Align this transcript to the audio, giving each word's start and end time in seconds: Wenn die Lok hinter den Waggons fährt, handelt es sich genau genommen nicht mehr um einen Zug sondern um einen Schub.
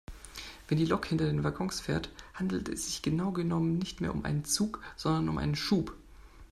Wenn 0.67 0.79
die 0.79 0.85
Lok 0.87 1.05
hinter 1.05 1.25
den 1.27 1.43
Waggons 1.43 1.79
fährt, 1.79 2.09
handelt 2.33 2.69
es 2.69 2.85
sich 2.87 3.03
genau 3.03 3.31
genommen 3.31 3.77
nicht 3.77 4.01
mehr 4.01 4.15
um 4.15 4.25
einen 4.25 4.45
Zug 4.45 4.81
sondern 4.97 5.29
um 5.29 5.37
einen 5.37 5.55
Schub. 5.55 5.95